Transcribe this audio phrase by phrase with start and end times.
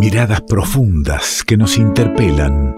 [0.00, 2.74] Miradas profundas que nos interpelan.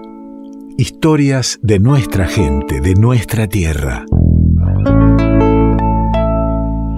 [0.77, 4.03] Historias de nuestra gente, de nuestra tierra.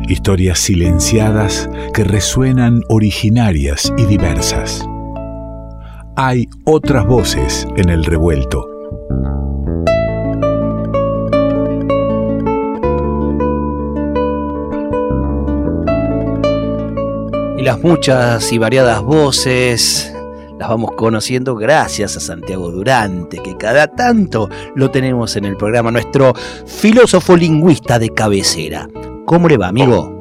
[0.09, 4.84] Historias silenciadas que resuenan originarias y diversas.
[6.16, 8.68] Hay otras voces en el revuelto.
[17.59, 20.15] Y las muchas y variadas voces
[20.59, 25.91] las vamos conociendo gracias a Santiago Durante, que cada tanto lo tenemos en el programa,
[25.91, 26.34] nuestro
[26.66, 28.88] filósofo lingüista de cabecera.
[29.26, 30.12] ¿Cómo le va, amigo?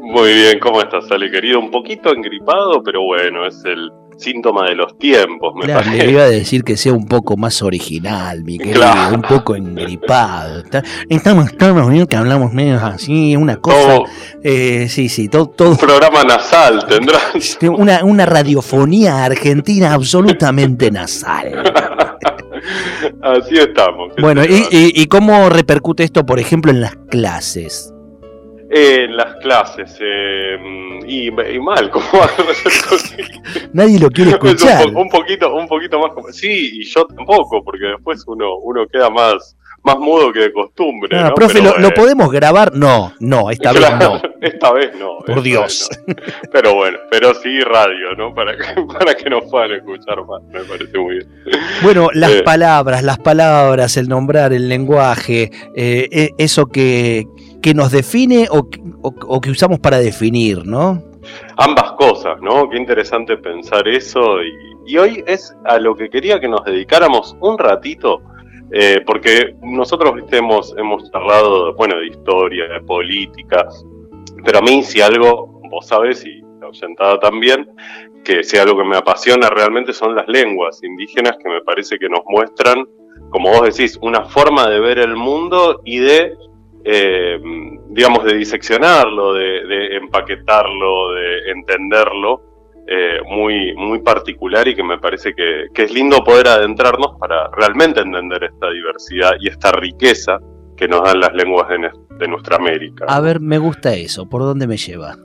[0.00, 1.58] Muy bien, ¿cómo estás, Ale, querido?
[1.58, 6.04] Un poquito engripado, pero bueno, es el síntoma de los tiempos, me Claro, parece.
[6.06, 9.14] le iba a decir que sea un poco más original, mi querido, Claro.
[9.16, 10.62] un poco engripado.
[11.08, 13.76] Estamos todos bien que hablamos medio así, una cosa.
[13.78, 14.04] Todo
[14.42, 17.58] eh, sí, sí, todo, todo un programa nasal tendrás.
[17.62, 21.62] una, una radiofonía argentina absolutamente nasal.
[23.22, 24.12] Así estamos.
[24.14, 26.94] ¿qué Bueno, se ¿y, va a y, y cómo repercute esto, por ejemplo, en las
[27.10, 27.91] clases?
[28.74, 30.56] En las clases, eh,
[31.06, 34.92] y, y mal, ¿cómo va a ser Nadie lo quiere Es un, escuchar.
[34.92, 38.86] po- un poquito, un poquito más como- sí, y yo tampoco, porque después uno, uno
[38.90, 41.14] queda más, más mudo que de costumbre.
[41.18, 41.34] Ah, ¿no?
[41.34, 42.72] profe, Pero, ¿lo, lo eh, podemos grabar?
[42.74, 44.22] No, no, esta vez no.
[44.42, 45.18] Esta vez no.
[45.18, 45.88] Por Dios.
[46.06, 46.14] no.
[46.50, 48.34] Pero bueno, pero sí radio, ¿no?
[48.34, 48.64] Para que,
[48.98, 51.28] para que nos puedan escuchar más, me parece muy bien.
[51.82, 52.42] Bueno, las Eh.
[52.42, 57.24] palabras, las palabras, el nombrar, el lenguaje, eh, eh, eso que,
[57.62, 61.02] que nos define o, que- usamos para definir, ¿no?
[61.56, 62.68] Ambas cosas, ¿no?
[62.68, 64.42] Qué interesante pensar eso.
[64.86, 68.20] Y, hoy es a lo que quería que nos dedicáramos un ratito,
[68.72, 70.38] eh, porque nosotros ¿viste?
[70.38, 73.68] hemos, hemos charlado, bueno, de historia, de política,
[74.44, 77.68] pero a mí si algo, vos sabés, y la oyentada también,
[78.24, 82.08] que si algo que me apasiona realmente son las lenguas indígenas que me parece que
[82.08, 82.84] nos muestran,
[83.30, 86.34] como vos decís, una forma de ver el mundo y de
[86.84, 87.38] eh,
[87.90, 92.52] digamos, de diseccionarlo, de, de empaquetarlo, de entenderlo,
[92.84, 97.48] eh, muy, muy particular y que me parece que, que es lindo poder adentrarnos para
[97.52, 100.40] realmente entender esta diversidad y esta riqueza
[100.76, 103.04] que nos dan las lenguas de, nuestra América.
[103.08, 104.28] A ver, me gusta eso.
[104.28, 105.16] ¿Por dónde me lleva?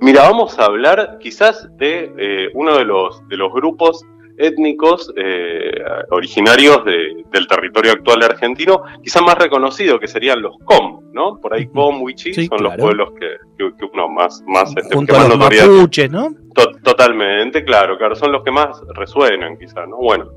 [0.00, 4.04] Mira, vamos a hablar quizás de eh, uno de los, de los grupos
[4.40, 5.70] étnicos eh,
[6.10, 11.38] originarios de- del territorio actual argentino, quizás más reconocido, que serían los Com, ¿no?
[11.40, 12.76] Por ahí Com, Wichí, Sí, son claro.
[12.76, 13.28] los pueblos que,
[13.58, 16.28] que- que uno más, más este, Junto que a más los notoriedad- mapuches, ¿no?
[16.54, 19.96] To- totalmente, claro, claro, son los que más resuenan quizás, ¿no?
[19.98, 20.30] Bueno,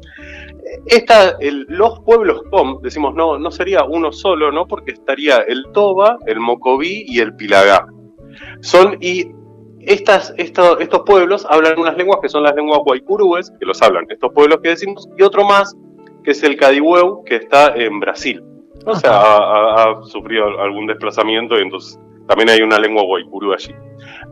[0.85, 4.68] esta, el- los pueblos com, decimos, no, no sería uno solo, ¿no?
[4.68, 7.85] Porque estaría el Toba, el Mocoví y el Pilagá.
[8.62, 9.31] Son, y
[9.88, 14.05] estas, esto- estos pueblos hablan unas lenguas que son las lenguas guaycurúes, que los hablan
[14.09, 15.75] estos pueblos que decimos, y otro más,
[16.23, 18.43] que es el Cadihueu, que está en Brasil.
[18.85, 23.73] O sea, ha, ha- sufrido algún desplazamiento y entonces también hay una lengua guaycurú allí.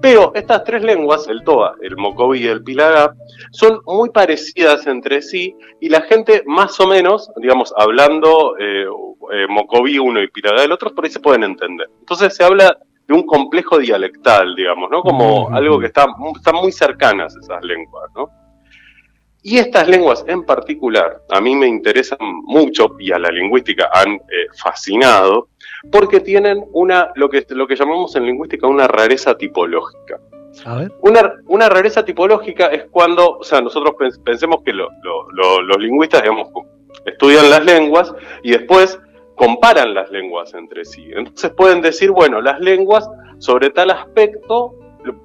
[0.01, 3.13] Pero estas tres lenguas, el Toba, el Mocoví y el Pilagá,
[3.51, 8.85] son muy parecidas entre sí y la gente más o menos, digamos, hablando eh,
[9.34, 11.90] eh, Mocoví uno y Pilagá el otro, por ahí se pueden entender.
[12.00, 12.78] Entonces se habla
[13.11, 15.01] de un complejo dialectal, digamos, ¿no?
[15.01, 16.05] Como algo que está,
[16.35, 18.29] están muy cercanas esas lenguas, ¿no?
[19.44, 24.13] Y estas lenguas en particular a mí me interesan mucho y a la lingüística han
[24.13, 24.19] eh,
[24.55, 25.47] fascinado
[25.91, 30.19] porque tienen una lo que lo que llamamos en lingüística una rareza tipológica.
[30.66, 30.91] A ver.
[31.01, 34.89] Una, una rareza tipológica es cuando, o sea, nosotros pens- pensemos que lo-
[35.63, 36.49] los lingüistas, digamos,
[37.05, 38.99] estudian las lenguas y después
[39.41, 41.09] comparan las lenguas entre sí.
[41.16, 43.09] Entonces pueden decir, bueno, las lenguas
[43.40, 44.75] sobre tal aspecto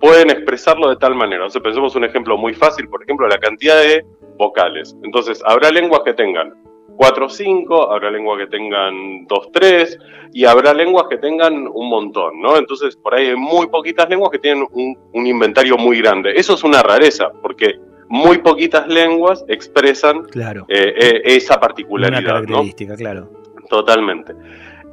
[0.00, 1.42] pueden expresarlo de tal manera.
[1.42, 4.06] Entonces pensemos un ejemplo muy fácil, por ejemplo, la cantidad de
[4.38, 4.96] vocales.
[5.02, 6.54] Entonces, habrá lenguas que tengan
[6.96, 9.98] 4 o 5, habrá lenguas que tengan 2 3
[10.32, 12.56] y habrá lenguas que tengan un montón, ¿no?
[12.56, 16.32] Entonces, por ahí hay muy poquitas lenguas que tienen un, un inventario muy grande.
[16.36, 17.74] Eso es una rareza, porque
[18.08, 20.64] muy poquitas lenguas expresan Claro.
[20.68, 22.26] eh, eh, esa Una particularidad, ¿no?
[22.28, 23.45] característica, claro.
[23.68, 24.34] Totalmente.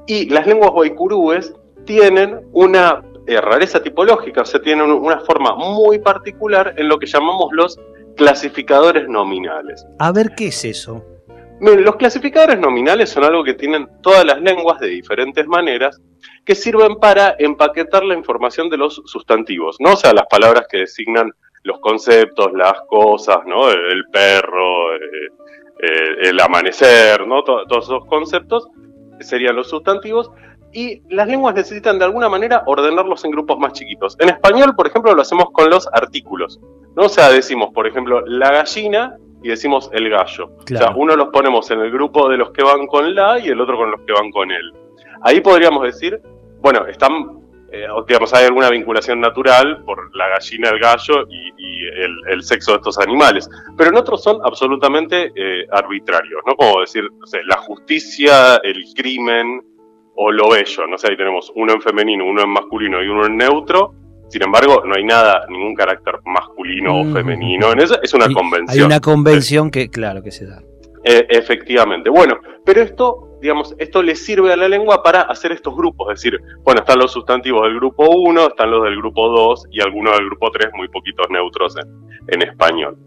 [0.07, 1.53] Y las lenguas guaycurúes
[1.85, 7.05] tienen una eh, rareza tipológica, o sea, tienen una forma muy particular en lo que
[7.05, 7.79] llamamos los
[8.17, 9.85] clasificadores nominales.
[9.99, 11.05] A ver, ¿qué es eso?
[11.61, 16.01] Los clasificadores nominales son algo que tienen todas las lenguas de diferentes maneras
[16.43, 19.93] que sirven para empaquetar la información de los sustantivos, ¿no?
[19.93, 21.31] O sea, las palabras que designan
[21.63, 23.69] los conceptos, las cosas, ¿no?
[23.69, 25.29] El, el perro, eh,
[25.83, 27.43] eh, el amanecer, ¿no?
[27.43, 28.67] To- todos esos conceptos
[29.19, 30.31] serían los sustantivos
[30.71, 34.15] y las lenguas necesitan de alguna manera ordenarlos en grupos más chiquitos.
[34.19, 36.59] En español, por ejemplo, lo hacemos con los artículos.
[36.95, 37.03] ¿no?
[37.03, 40.45] O sea, decimos, por ejemplo, la gallina y decimos el gallo.
[40.45, 43.49] O sea, uno los ponemos en el grupo de los que van con la y
[43.49, 44.73] el otro con los que van con él.
[45.21, 46.19] Ahí podríamos decir,
[46.61, 47.39] bueno, están,
[47.73, 51.51] eh, digamos, hay alguna vinculación natural por la gallina, el gallo y,
[52.27, 56.55] el, sexo de estos animales, pero en otros son absolutamente eh, arbitrarios, ¿no?
[56.55, 57.03] Como decir,
[57.45, 59.61] la justicia, el crimen
[60.15, 63.25] o lo bello, no sé, ahí tenemos uno en femenino, uno en masculino y uno
[63.25, 63.93] en neutro,
[64.29, 68.69] sin embargo, no hay nada, ningún carácter masculino o femenino en eso, es una convención.
[68.69, 70.61] Hay una convención que, claro, que se da.
[71.03, 72.09] E, efectivamente.
[72.09, 76.13] Bueno, pero esto, digamos, esto le sirve a la lengua para hacer estos grupos.
[76.13, 79.81] Es decir, bueno, están los sustantivos del grupo 1, están los del grupo 2 y
[79.81, 81.75] algunos del grupo 3, muy poquitos neutros
[82.29, 82.97] en, español.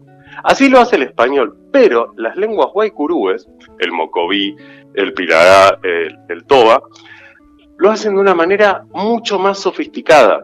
[0.43, 3.47] Así lo hace el español, pero las lenguas guaycurúes,
[3.79, 4.55] el mocoví,
[4.93, 6.83] el pirará, el, toba,
[7.77, 10.43] lo hacen de una manera mucho más sofisticada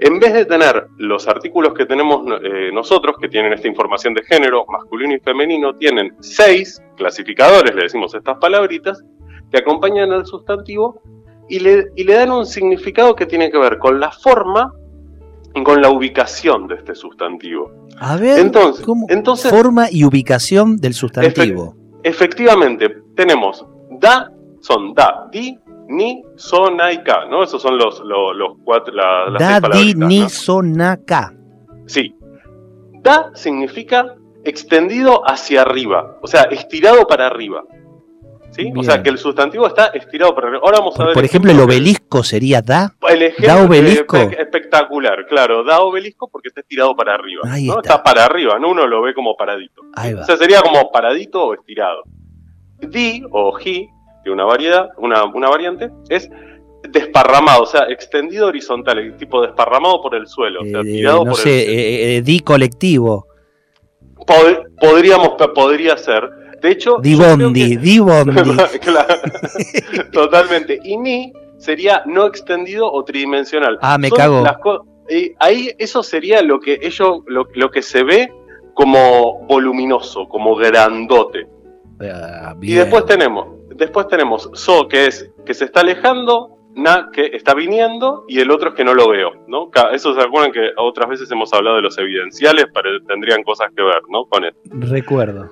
[0.00, 4.22] en vez de tener los artículos que tenemos eh, nosotros, que tienen esta información de
[4.22, 9.02] género masculino y femenino, tienen seis clasificadores, le decimos estas palabritas,
[9.50, 11.02] que acompañan al sustantivo
[11.48, 14.72] y le, le dan un significado que tiene que ver con la forma
[15.54, 17.72] y con la ubicación de este sustantivo.
[17.98, 21.74] A ver, entonces, entonces forma y ubicación del sustantivo.
[22.02, 24.30] efectivamente, tenemos da,
[24.60, 25.58] son da, di,
[25.88, 26.22] ni,
[27.04, 27.42] ka, ¿no?
[27.42, 30.26] Esos son los, los, cuatro, las da, di, ni,
[31.04, 31.34] ka.
[31.86, 32.14] Sí.
[33.02, 34.14] Da significa
[34.44, 37.64] extendido hacia arriba, o sea, estirado para arriba.
[38.60, 38.72] ¿Sí?
[38.76, 40.34] O sea, que el sustantivo está estirado.
[40.62, 41.14] Ahora vamos a ver.
[41.14, 42.94] Por ejemplo, el obelisco sería da.
[43.08, 44.16] El ejemplo da obelisco.
[44.16, 45.64] espectacular, claro.
[45.64, 47.42] Da obelisco porque está estirado para arriba.
[47.44, 47.80] ¿no?
[47.80, 48.02] Está.
[48.02, 48.70] para arriba, ¿no?
[48.70, 49.82] Uno lo ve como paradito.
[49.82, 52.02] O sea, sería como paradito o estirado.
[52.80, 53.88] Di o ji
[54.24, 56.30] de una variedad, una, una variante, es
[56.88, 61.34] desparramado, o sea, extendido horizontal, tipo desparramado por el suelo, o sea, eh, tirado no
[61.34, 63.26] sé, eh, eh, di colectivo.
[64.80, 66.39] podríamos, podría ser.
[66.60, 68.34] De hecho, di bondi, di bondi.
[68.80, 69.14] claro,
[70.12, 70.78] totalmente.
[70.84, 73.78] Y ni sería no extendido o tridimensional.
[73.80, 74.44] Ah, me cago.
[75.08, 78.32] y ahí eso sería lo que ello, lo, lo que se ve
[78.74, 81.46] como voluminoso, como grandote.
[82.00, 87.30] Ah, y después tenemos Después tenemos So, que es que se está alejando, Na, que
[87.34, 89.70] está viniendo, y el otro es que no lo veo, ¿no?
[89.92, 93.82] Eso se acuerdan que otras veces hemos hablado de los evidenciales, pero tendrían cosas que
[93.82, 94.26] ver, ¿no?
[94.26, 94.60] Con esto.
[94.70, 95.50] Recuerdo.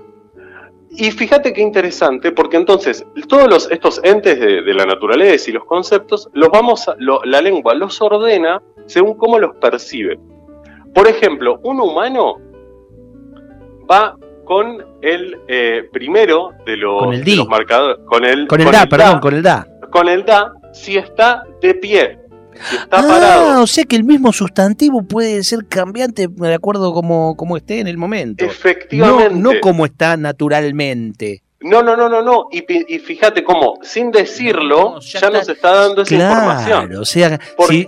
[0.91, 5.65] Y fíjate qué interesante, porque entonces todos los, estos entes de, la naturaleza y los
[5.65, 10.19] conceptos, los vamos la lengua los ordena según cómo los percibe.
[10.95, 12.37] Por ejemplo, un humano
[13.91, 17.99] va con el eh, primero de los, marcadores.
[18.07, 19.67] Con el, con el da, perdón, con el da.
[19.91, 22.18] Con el da, si está de pie.
[22.71, 23.63] Si está ah, parado.
[23.63, 27.87] o sea que el mismo sustantivo puede ser cambiante de acuerdo como, como esté en
[27.87, 28.45] el momento.
[28.45, 29.35] Efectivamente.
[29.35, 31.43] No, no como está naturalmente.
[31.61, 32.49] No, no, no, no, no.
[32.53, 32.63] Y,
[33.01, 36.95] fíjate cómo, sin decirlo, ya, nos está dando esa información.
[36.97, 37.41] O sea,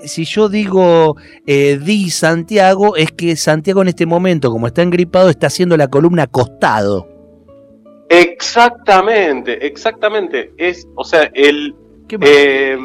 [0.05, 5.31] si, yo digo eh, di Santiago, es que Santiago en este momento, como está engripado,
[5.31, 7.09] está haciendo la columna acostado.
[8.09, 10.53] Exactamente, exactamente.
[10.59, 11.77] Es, o sea, el.
[12.23, 12.77] Eh,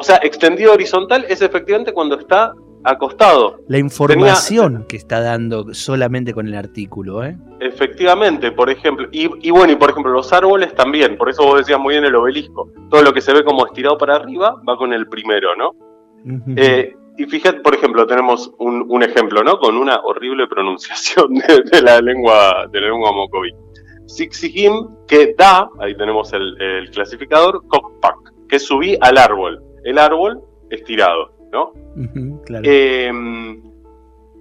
[0.00, 2.54] o sea, extendido horizontal es efectivamente cuando está
[2.84, 3.60] acostado.
[3.68, 7.36] La información que está dando solamente con el artículo, ¿eh?
[7.60, 11.78] Efectivamente, por ejemplo, y, bueno, y por ejemplo, los árboles también, por eso vos decías
[11.78, 14.94] muy bien el obelisco, todo lo que se ve como estirado para arriba va con
[14.94, 15.74] el primero, ¿no?
[16.56, 19.58] Eh, y fíjate, por ejemplo, tenemos un, ejemplo, ¿no?
[19.58, 21.34] Con una horrible pronunciación
[21.70, 23.50] de, la lengua de la lengua mocoví.
[24.06, 28.16] Sixigim, que da, ahí tenemos el, clasificador, kokpak,
[28.48, 29.62] que subí al árbol.
[29.84, 31.32] El árbol estirado.
[31.52, 31.72] ¿no?
[32.44, 32.64] claro.
[32.64, 33.60] Em,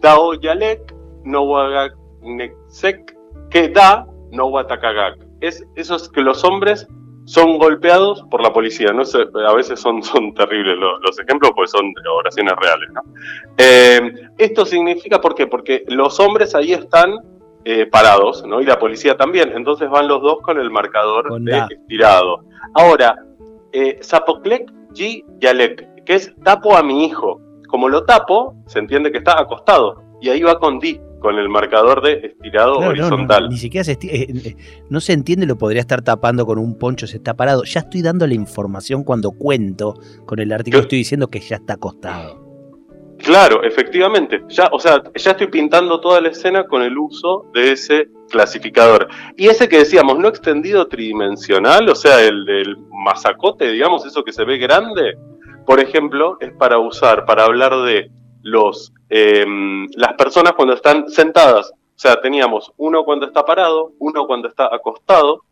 [0.02, 0.94] Dao Yalek,
[1.24, 1.44] no
[2.22, 3.18] Nexek,
[3.50, 4.52] que da, no
[5.42, 6.88] Es, eso es que los hombres
[7.26, 8.92] son golpeados por la policía.
[8.92, 9.04] ¿no?
[9.48, 12.90] A veces son, son terribles los, ejemplos, pues son oraciones reales.
[12.94, 13.02] ¿no?
[13.58, 15.48] Em, esto significa, ¿por qué?
[15.48, 17.16] Porque los hombres ahí están
[17.66, 18.62] eh, parados, ¿no?
[18.62, 19.52] Y la policía también.
[19.54, 22.46] Entonces van los dos con el marcador estirado.
[22.74, 23.16] Ahora,
[23.72, 24.00] eh,
[24.94, 25.24] G.
[25.40, 27.40] Yalek que es tapo a mi hijo.
[27.68, 30.02] Como lo tapo, se entiende que está acostado.
[30.20, 33.48] Y ahí va con di, con el marcador de estirado horizontal.
[33.48, 34.56] ni siquiera se eh, eh,
[34.90, 37.64] no se entiende, lo podría estar tapando con un poncho, se está parado.
[37.64, 39.94] Ya estoy dando la información cuando cuento
[40.26, 42.49] con el artículo, estoy diciendo que ya está acostado.
[43.24, 44.44] Claro, efectivamente.
[44.48, 49.08] Ya, o sea, ya estoy pintando toda la escena con el uso de ese clasificador.
[49.36, 54.32] Y ese que decíamos, no extendido tridimensional, o sea, el del masacote, digamos, eso que
[54.32, 55.18] se ve grande,
[55.66, 58.10] por ejemplo, es para usar, para hablar de
[58.42, 61.72] los, em, las personas cuando están sentadas.
[61.72, 65.44] O sea, teníamos uno cuando está parado, uno cuando está acostado,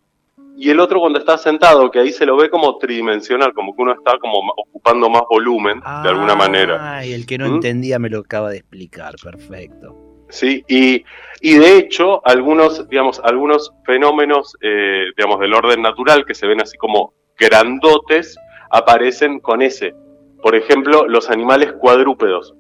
[0.59, 3.81] y el otro cuando está sentado, que ahí se lo ve como tridimensional, como que
[3.83, 7.05] uno está como ocupando más volumen, de alguna manera.
[7.05, 7.55] Y el que no ¿Mm?
[7.55, 9.95] entendía me lo acaba de explicar, perfecto.
[10.29, 11.05] Sí, y,
[11.41, 16.59] y de hecho, algunos, digamos, algunos fenómenos, eh, digamos, del orden natural que se ven
[16.59, 18.35] así como grandotes,
[18.71, 19.93] aparecen con ese.
[20.41, 22.55] Por ejemplo, los animales cuadrúpedos.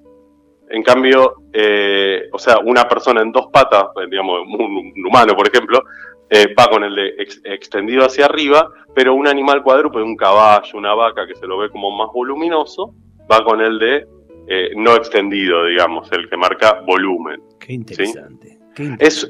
[0.69, 5.81] En cambio, eh, o sea, una persona en dos patas, digamos, un humano, por ejemplo,
[6.29, 7.15] eh, va con el de
[7.45, 11.69] extendido hacia arriba, pero un animal cuadrúpedo, un caballo, una vaca que se lo ve
[11.69, 12.93] como más voluminoso,
[13.31, 14.07] va con el de
[14.47, 17.41] eh, no extendido, digamos, el que marca volumen.
[17.59, 18.57] Qué interesante.
[18.99, 19.27] Es,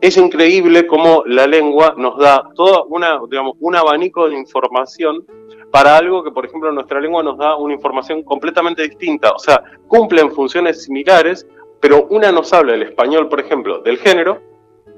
[0.00, 5.24] es increíble cómo la lengua nos da todo una, digamos, un abanico de información
[5.70, 9.32] para algo que, por ejemplo, nuestra lengua nos da una información completamente distinta.
[9.32, 11.46] O sea, cumplen funciones similares,
[11.80, 14.40] pero una nos habla el español, por ejemplo, del género,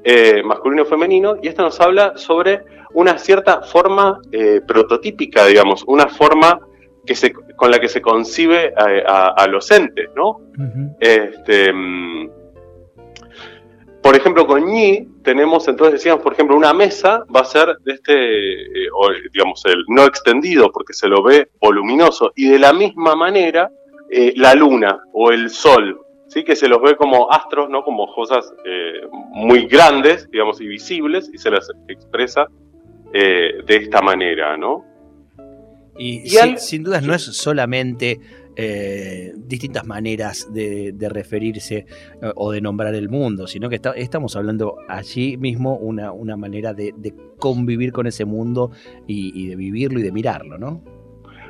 [0.05, 2.63] eh, masculino femenino, y esta nos habla sobre
[2.95, 6.61] una cierta forma eh, prototípica, digamos, una forma
[7.05, 10.41] que se, con la que se concibe a, los entes, ¿no?
[11.01, 12.31] este, mm,
[14.03, 17.93] por ejemplo, con ñi tenemos, entonces decíamos, por ejemplo, una mesa va a ser de
[17.93, 18.89] este, eh,
[19.33, 23.71] digamos, el no extendido, porque se lo ve voluminoso, y de la misma manera,
[24.37, 26.45] la luna o el sol ¿sí?
[26.45, 27.83] que se los ve como astros, ¿no?
[27.83, 32.47] como cosas eh, muy grandes, digamos, y visibles, y se las expresa
[33.13, 34.85] eh, de esta manera, ¿no?
[35.99, 38.21] Y, sin dudas no es solamente
[38.55, 41.87] eh, distintas maneras de, referirse
[42.37, 46.95] o de nombrar el mundo, sino que estamos hablando allí mismo una, una manera de,
[47.39, 48.71] convivir con ese mundo
[49.09, 50.98] y, y de vivirlo y de mirarlo, ¿no?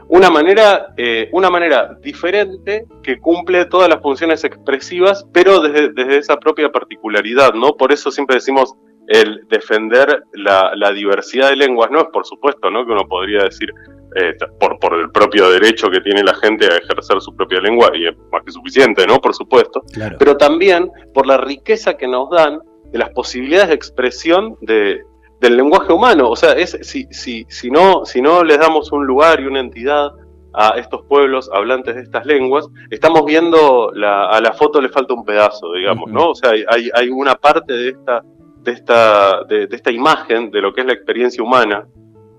[0.08, 6.36] Una manera, eh, una manera diferente que cumple todas las funciones expresivas, pero desde, esa
[6.38, 7.76] propia particularidad, ¿no?
[7.76, 8.74] Por eso siempre decimos
[9.06, 12.86] el defender la, diversidad de lenguas, no es por supuesto, ¿no?
[12.86, 13.70] Que uno podría decir,
[14.16, 17.90] eh, por, por el propio derecho que tiene la gente a ejercer su propia lengua,
[17.94, 19.18] y es más que suficiente, ¿no?
[19.18, 19.82] Por supuesto.
[20.18, 22.60] Pero también por la riqueza que nos dan
[22.92, 25.02] de las posibilidades de expresión de,
[25.40, 26.30] del lenguaje humano.
[26.30, 29.61] O sea, es, si, si, si, no, si no les damos un lugar y una
[29.61, 30.12] entidad
[30.54, 35.25] a estos pueblos hablantes de estas lenguas, estamos viendo a la foto le falta un
[35.25, 36.30] pedazo, digamos, ¿no?
[36.30, 38.23] O sea, hay, hay una parte de esta,
[38.62, 41.87] de, esta, de, esta imagen de lo que es la experiencia humana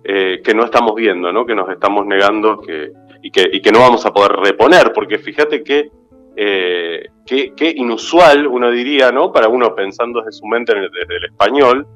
[0.03, 1.45] eh, que no estamos viendo, ¿no?
[1.45, 2.91] Que nos estamos negando que,
[3.21, 5.89] y, que, y que no vamos a poder reponer, porque fíjate que
[6.35, 9.31] eh, qué, inusual, uno diría, ¿no?
[9.31, 11.87] Para uno pensando desde su mente desde el español,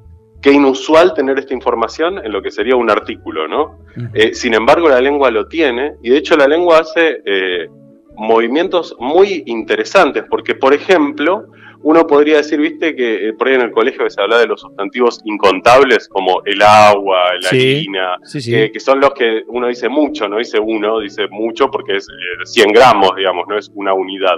[0.44, 3.78] qué inusual tener esta información en lo que sería un artículo, ¿no?
[4.12, 7.66] Eh, sin embargo, la lengua lo tiene, y de hecho la lengua hace eh,
[8.14, 11.46] movimientos muy interesantes, porque, por ejemplo,
[11.80, 14.60] uno podría decir, viste, que eh, por ahí en el colegio se habla de los
[14.60, 20.36] sustantivos incontables, como el agua, la harina, Que, son los que uno dice mucho, no
[20.36, 22.06] dice uno, dice mucho porque es
[22.44, 24.36] 100 gramos, digamos, no es una unidad.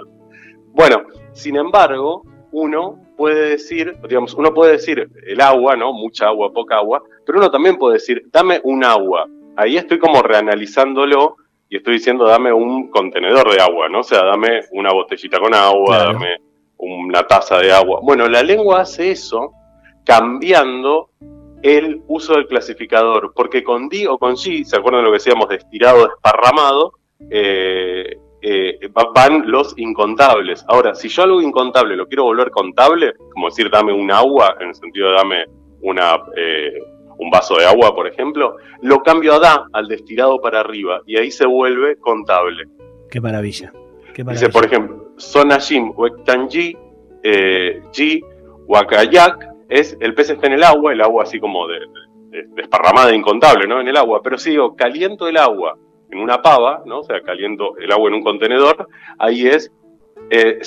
[0.72, 2.22] Bueno, sin embargo,
[2.52, 5.92] uno puede decir, digamos, uno puede decir el agua, ¿no?
[5.92, 9.28] Mucha agua, poca agua, pero uno también puede decir, dame un agua.
[9.56, 11.36] Ahí estoy como reanalizándolo
[11.68, 14.00] y estoy diciendo, dame un contenedor de agua, ¿no?
[14.00, 16.36] O sea, dame una botellita con agua, dame
[16.78, 18.00] una taza de agua.
[18.02, 19.52] Bueno, la lengua hace eso
[20.04, 21.10] cambiando
[21.62, 25.18] el uso del clasificador, porque con di o con si, ¿se acuerdan de lo que
[25.18, 26.92] decíamos de estirado, desparramado?
[27.30, 28.78] Eh, eh,
[29.14, 30.64] van los incontables.
[30.68, 34.68] Ahora, si yo algo incontable lo quiero volver contable, como decir dame un agua, en
[34.68, 35.44] el sentido de dame
[35.82, 36.78] una, eh,
[37.18, 41.18] un vaso de agua, por ejemplo, lo cambio a da, al destirado para arriba, y
[41.18, 42.64] ahí se vuelve contable.
[43.10, 43.72] Qué maravilla.
[44.14, 46.76] Dice, por ejemplo, Sonajim, Wektanji,
[47.22, 48.22] eh, Ji,
[48.66, 51.80] Wakayak, es el pez está en el agua, el agua así como de,
[52.54, 53.80] desparramada, incontable, ¿no?
[53.80, 55.76] En el agua, pero si digo, caliento el agua,
[56.10, 57.00] en una pava, ¿no?
[57.00, 59.72] O sea, caliento el agua en un contenedor, ahí es
[60.30, 60.60] eh,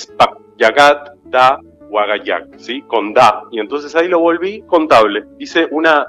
[0.56, 2.82] yagat da wagayak, ¿sí?
[2.82, 3.42] Con da.
[3.50, 5.24] Y entonces ahí lo volví contable.
[5.38, 6.06] Hice una,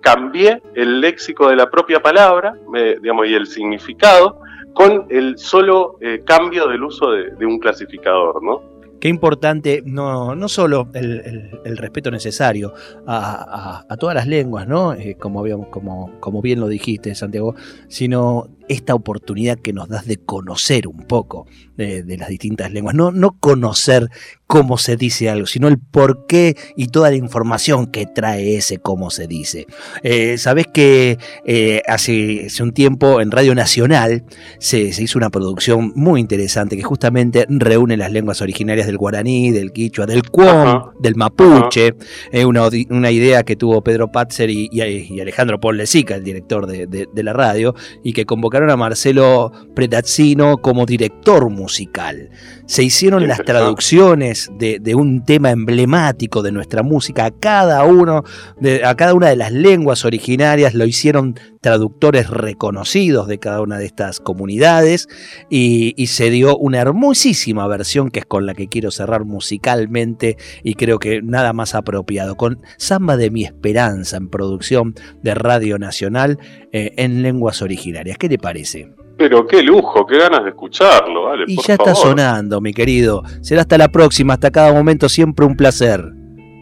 [0.00, 2.54] cambié el léxico de la propia palabra,
[3.00, 4.40] digamos, y el significado
[4.72, 8.74] con el solo eh, cambio del uso de un clasificador, ¿no?
[9.04, 12.72] Qué importante, no, no solo el, respeto necesario
[13.06, 14.94] a, todas las lenguas, ¿no?
[14.94, 17.54] Eh, como, habíamos, como, como bien lo dijiste, Santiago,
[17.86, 22.94] sino esta oportunidad que nos das de conocer un poco de, las distintas lenguas.
[22.94, 24.08] No, no conocer
[24.46, 28.78] cómo se dice algo, sino el por qué y toda la información que trae ese
[28.78, 29.66] cómo se dice.
[30.02, 34.24] Eh, Sabes que eh, hace, hace, un tiempo en Radio Nacional
[34.58, 39.72] se, hizo una producción muy interesante que justamente reúne las lenguas originarias del guaraní, del
[39.72, 41.94] quichua, del cuom, del mapuche.
[42.30, 44.80] Eh, una, idea que tuvo Pedro Patzer y,
[45.20, 48.26] Alejandro Ponlesica, el director de, la radio, y que
[48.62, 52.30] a Marcelo Pretazzino como director musical.
[52.66, 58.24] Se hicieron las traducciones de, un tema emblemático de nuestra música a cada uno,
[58.60, 63.78] de, a cada una de las lenguas originarias, lo hicieron traductores reconocidos de cada una
[63.78, 65.08] de estas comunidades
[65.48, 70.74] y, se dio una hermosísima versión que es con la que quiero cerrar musicalmente y
[70.74, 76.38] creo que nada más apropiado, con Samba de mi Esperanza en producción de Radio Nacional
[76.70, 78.18] eh, en lenguas originarias.
[78.18, 78.92] ¿Qué te parece?
[79.16, 81.44] Pero qué lujo, qué ganas de escucharlo, vale.
[81.46, 83.22] Y ya está sonando, mi querido.
[83.40, 86.04] Será hasta la próxima, hasta cada momento, siempre un placer.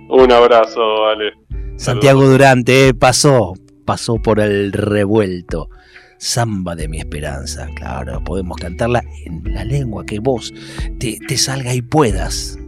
[0.09, 1.33] Un abrazo, vale.
[1.75, 3.55] Santiago Durante eh, pasó,
[3.93, 5.69] pasó por el revuelto.
[6.17, 10.51] Samba de mi esperanza, claro, podemos cantarla en la lengua que vos
[10.99, 12.59] te, te salga y puedas.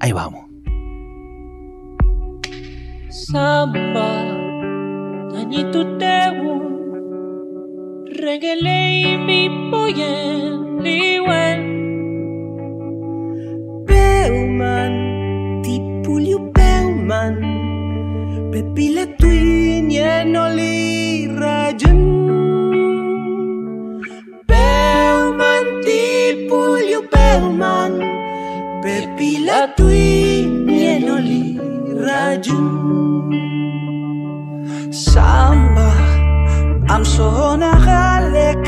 [0.00, 0.46] Ahí vamos.
[3.10, 4.22] Samba,
[5.38, 5.84] añito
[8.08, 10.54] regelei mi poyen
[28.84, 29.86] Bepilatu
[30.66, 31.56] mienoli
[32.04, 32.60] raju.
[34.92, 35.88] Samba
[36.94, 38.62] am sohona halek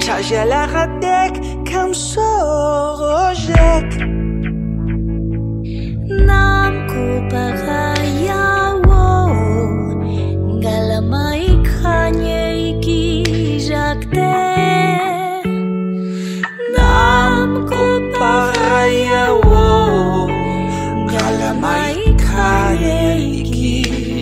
[0.00, 1.34] Chajela radek
[1.68, 3.88] kam sorojek.
[6.28, 7.04] Nam ko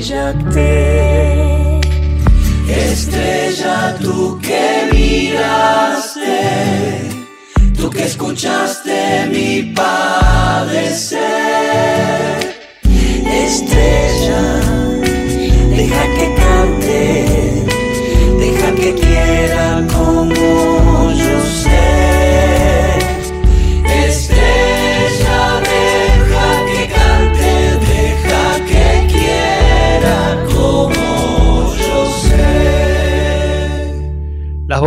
[0.05, 1.81] jakte
[2.69, 6.31] Estrella, tú que miraste,
[7.77, 11.25] tú que escuchaste mi padecer.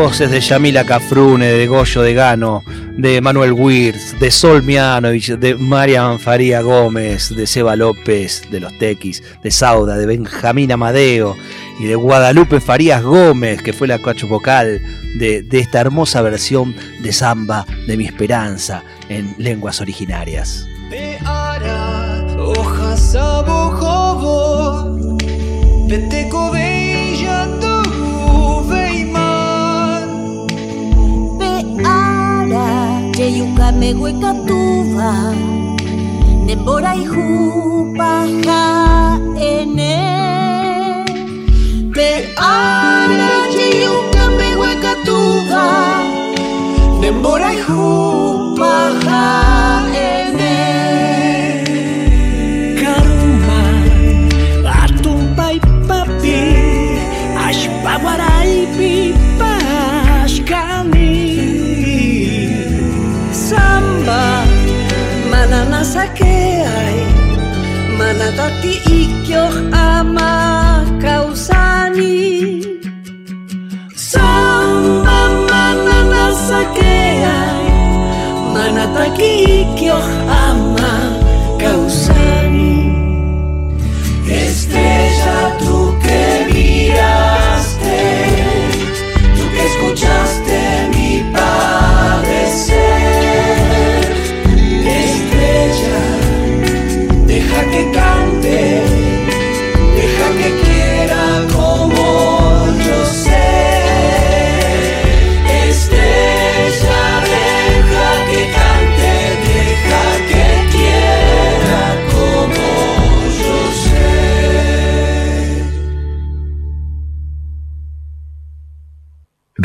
[0.07, 2.63] De Yamila Cafrune, de Goyo de Gano,
[2.95, 8.75] de Manuel Wirtz, de Sol Mianovich, de Marian Faría Gómez, de Seba López, de los
[8.79, 11.35] Tequis, de Sauda, de Benjamín Amadeo
[11.77, 14.81] y de Guadalupe Farías Gómez, que fue la coach vocal
[15.19, 20.65] de esta hermosa versión de samba de mi esperanza en lenguas originarias.
[33.31, 35.33] Megwe katuva
[36.45, 38.11] Dembora ihupa
[38.45, 38.63] ha
[39.35, 39.95] ene
[41.95, 45.63] Pe ara chiyuka megwe katuva
[47.01, 48.73] Dembora ihupa
[49.05, 49.23] ha
[49.91, 50.26] ene